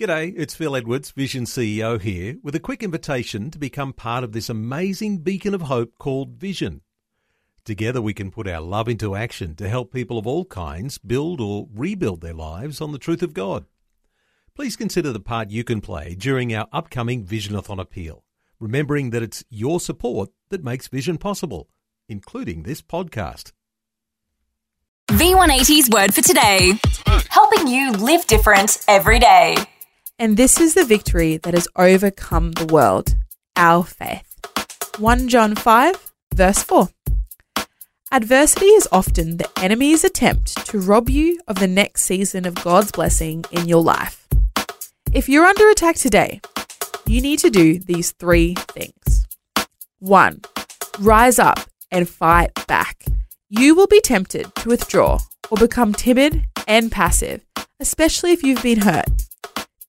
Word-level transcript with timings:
G'day, 0.00 0.32
it's 0.34 0.54
Phil 0.54 0.74
Edwards, 0.74 1.10
Vision 1.10 1.44
CEO 1.44 2.00
here, 2.00 2.38
with 2.42 2.54
a 2.54 2.58
quick 2.58 2.82
invitation 2.82 3.50
to 3.50 3.58
become 3.58 3.92
part 3.92 4.24
of 4.24 4.32
this 4.32 4.48
amazing 4.48 5.18
beacon 5.18 5.54
of 5.54 5.60
hope 5.60 5.98
called 5.98 6.38
Vision. 6.38 6.80
Together 7.66 8.00
we 8.00 8.14
can 8.14 8.30
put 8.30 8.48
our 8.48 8.62
love 8.62 8.88
into 8.88 9.14
action 9.14 9.54
to 9.56 9.68
help 9.68 9.92
people 9.92 10.16
of 10.16 10.26
all 10.26 10.46
kinds 10.46 10.96
build 10.96 11.38
or 11.38 11.68
rebuild 11.74 12.22
their 12.22 12.32
lives 12.32 12.80
on 12.80 12.92
the 12.92 12.98
truth 12.98 13.22
of 13.22 13.34
God. 13.34 13.66
Please 14.54 14.74
consider 14.74 15.12
the 15.12 15.20
part 15.20 15.50
you 15.50 15.64
can 15.64 15.82
play 15.82 16.14
during 16.14 16.54
our 16.54 16.66
upcoming 16.72 17.26
Visionathon 17.26 17.78
appeal, 17.78 18.24
remembering 18.58 19.10
that 19.10 19.22
it's 19.22 19.44
your 19.50 19.78
support 19.78 20.30
that 20.48 20.64
makes 20.64 20.88
Vision 20.88 21.18
possible, 21.18 21.68
including 22.08 22.62
this 22.62 22.80
podcast. 22.80 23.52
V180's 25.08 25.90
word 25.90 26.14
for 26.14 26.22
today, 26.22 26.72
helping 27.28 27.66
you 27.66 27.92
live 27.92 28.26
different 28.26 28.82
every 28.88 29.18
day. 29.18 29.56
And 30.20 30.36
this 30.36 30.60
is 30.60 30.74
the 30.74 30.84
victory 30.84 31.38
that 31.38 31.54
has 31.54 31.66
overcome 31.76 32.52
the 32.52 32.66
world, 32.66 33.16
our 33.56 33.82
faith. 33.82 34.38
1 34.98 35.28
John 35.28 35.54
5, 35.54 36.12
verse 36.34 36.62
4. 36.62 36.90
Adversity 38.12 38.66
is 38.66 38.86
often 38.92 39.38
the 39.38 39.48
enemy's 39.58 40.04
attempt 40.04 40.66
to 40.66 40.78
rob 40.78 41.08
you 41.08 41.40
of 41.48 41.58
the 41.58 41.66
next 41.66 42.02
season 42.02 42.44
of 42.44 42.54
God's 42.56 42.92
blessing 42.92 43.46
in 43.50 43.66
your 43.66 43.82
life. 43.82 44.28
If 45.14 45.26
you're 45.26 45.46
under 45.46 45.70
attack 45.70 45.96
today, 45.96 46.42
you 47.06 47.22
need 47.22 47.38
to 47.38 47.48
do 47.48 47.78
these 47.78 48.10
three 48.10 48.56
things. 48.72 49.26
One, 50.00 50.42
rise 50.98 51.38
up 51.38 51.60
and 51.90 52.06
fight 52.06 52.50
back. 52.66 53.06
You 53.48 53.74
will 53.74 53.86
be 53.86 54.02
tempted 54.02 54.54
to 54.56 54.68
withdraw 54.68 55.20
or 55.50 55.56
become 55.56 55.94
timid 55.94 56.44
and 56.68 56.92
passive, 56.92 57.40
especially 57.80 58.32
if 58.32 58.42
you've 58.42 58.62
been 58.62 58.82
hurt. 58.82 59.29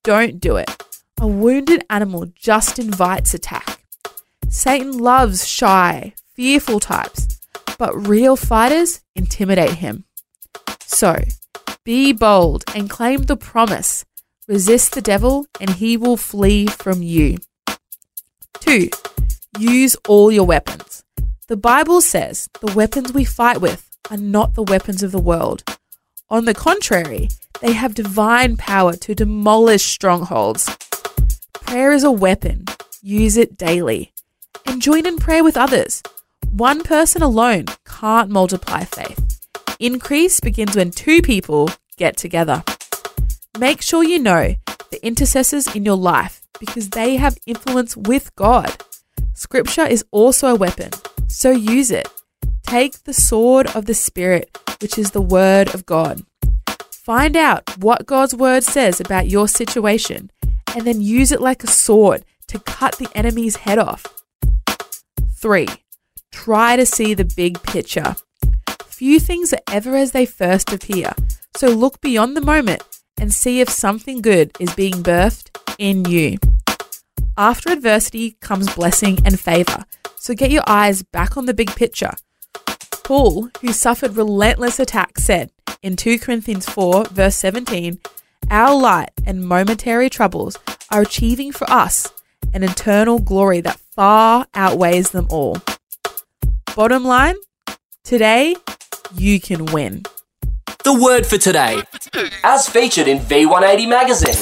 Don't 0.03 0.39
do 0.39 0.55
it. 0.55 0.83
A 1.19 1.27
wounded 1.27 1.85
animal 1.89 2.25
just 2.35 2.79
invites 2.79 3.35
attack. 3.35 3.83
Satan 4.49 4.97
loves 4.97 5.47
shy, 5.47 6.13
fearful 6.35 6.79
types, 6.79 7.39
but 7.77 8.07
real 8.07 8.35
fighters 8.35 9.01
intimidate 9.15 9.75
him. 9.75 10.05
So, 10.79 11.23
be 11.83 12.13
bold 12.13 12.63
and 12.75 12.89
claim 12.89 13.23
the 13.23 13.37
promise. 13.37 14.03
Resist 14.47 14.93
the 14.93 15.01
devil 15.01 15.45
and 15.59 15.69
he 15.69 15.97
will 15.97 16.17
flee 16.17 16.65
from 16.67 17.03
you. 17.03 17.37
2. 18.61 18.89
Use 19.59 19.95
all 20.07 20.31
your 20.31 20.45
weapons. 20.45 21.03
The 21.47 21.57
Bible 21.57 22.01
says 22.01 22.49
the 22.59 22.73
weapons 22.73 23.13
we 23.13 23.23
fight 23.23 23.61
with 23.61 23.87
are 24.09 24.17
not 24.17 24.55
the 24.55 24.63
weapons 24.63 25.03
of 25.03 25.11
the 25.11 25.19
world. 25.19 25.63
On 26.29 26.45
the 26.45 26.53
contrary, 26.53 27.29
they 27.61 27.73
have 27.73 27.93
divine 27.93 28.57
power 28.57 28.93
to 28.93 29.15
demolish 29.15 29.85
strongholds. 29.85 30.69
Prayer 31.53 31.91
is 31.93 32.03
a 32.03 32.11
weapon. 32.11 32.65
Use 33.01 33.37
it 33.37 33.57
daily. 33.57 34.11
And 34.65 34.81
join 34.81 35.05
in 35.05 35.17
prayer 35.17 35.43
with 35.43 35.55
others. 35.55 36.01
One 36.51 36.83
person 36.83 37.21
alone 37.21 37.65
can't 37.85 38.29
multiply 38.29 38.83
faith. 38.83 39.39
Increase 39.79 40.39
begins 40.39 40.75
when 40.75 40.91
two 40.91 41.21
people 41.21 41.69
get 41.97 42.17
together. 42.17 42.63
Make 43.57 43.81
sure 43.81 44.03
you 44.03 44.19
know 44.19 44.55
the 44.89 45.05
intercessors 45.05 45.73
in 45.75 45.85
your 45.85 45.97
life 45.97 46.41
because 46.59 46.89
they 46.89 47.15
have 47.17 47.37
influence 47.45 47.95
with 47.95 48.35
God. 48.35 48.83
Scripture 49.33 49.85
is 49.85 50.03
also 50.11 50.47
a 50.47 50.55
weapon, 50.55 50.91
so 51.27 51.51
use 51.51 51.91
it. 51.91 52.07
Take 52.63 53.03
the 53.03 53.13
sword 53.13 53.67
of 53.75 53.85
the 53.85 53.93
Spirit, 53.93 54.57
which 54.81 54.97
is 54.97 55.11
the 55.11 55.21
Word 55.21 55.73
of 55.73 55.85
God. 55.85 56.23
Find 57.11 57.35
out 57.35 57.77
what 57.77 58.05
God's 58.05 58.33
Word 58.33 58.63
says 58.63 59.01
about 59.01 59.27
your 59.27 59.45
situation 59.45 60.31
and 60.73 60.87
then 60.87 61.01
use 61.01 61.33
it 61.33 61.41
like 61.41 61.61
a 61.61 61.67
sword 61.67 62.23
to 62.47 62.57
cut 62.57 62.97
the 62.99 63.09
enemy's 63.13 63.57
head 63.57 63.77
off. 63.77 64.05
3. 65.33 65.67
Try 66.31 66.77
to 66.77 66.85
see 66.85 67.13
the 67.13 67.25
big 67.25 67.61
picture. 67.63 68.15
Few 68.85 69.19
things 69.19 69.51
are 69.51 69.59
ever 69.69 69.97
as 69.97 70.13
they 70.13 70.25
first 70.25 70.71
appear, 70.71 71.11
so 71.57 71.67
look 71.67 71.99
beyond 71.99 72.37
the 72.37 72.45
moment 72.45 72.81
and 73.19 73.33
see 73.33 73.59
if 73.59 73.67
something 73.67 74.21
good 74.21 74.55
is 74.57 74.73
being 74.73 75.03
birthed 75.03 75.49
in 75.77 76.05
you. 76.05 76.37
After 77.37 77.73
adversity 77.73 78.37
comes 78.39 78.73
blessing 78.73 79.19
and 79.25 79.37
favor, 79.37 79.83
so 80.15 80.33
get 80.33 80.49
your 80.49 80.63
eyes 80.65 81.03
back 81.03 81.35
on 81.35 81.45
the 81.45 81.53
big 81.53 81.75
picture. 81.75 82.13
Paul, 83.03 83.49
who 83.59 83.73
suffered 83.73 84.15
relentless 84.15 84.79
attacks, 84.79 85.25
said 85.25 85.51
in 85.83 85.95
2 85.95 86.19
Corinthians 86.19 86.65
4, 86.67 87.05
verse 87.05 87.35
17, 87.37 87.99
Our 88.49 88.75
light 88.75 89.11
and 89.25 89.43
momentary 89.43 90.09
troubles 90.09 90.57
are 90.91 91.01
achieving 91.01 91.51
for 91.51 91.69
us 91.69 92.11
an 92.53 92.63
eternal 92.63 93.19
glory 93.19 93.61
that 93.61 93.79
far 93.95 94.45
outweighs 94.53 95.11
them 95.11 95.27
all. 95.29 95.57
Bottom 96.75 97.03
line, 97.03 97.35
today 98.03 98.55
you 99.15 99.39
can 99.39 99.65
win. 99.65 100.03
The 100.83 100.93
word 100.93 101.25
for 101.25 101.37
today, 101.37 101.81
as 102.43 102.67
featured 102.67 103.07
in 103.07 103.19
V180 103.19 103.87
magazine. 103.87 104.33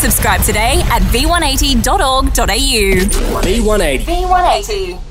Subscribe 0.00 0.40
today 0.42 0.82
at 0.86 1.02
v180.org.au. 1.02 2.30
V180. 3.42 3.98
V180. 3.98 5.09